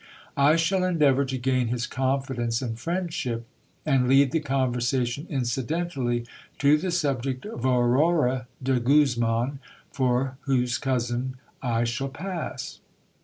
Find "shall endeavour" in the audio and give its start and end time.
0.55-1.25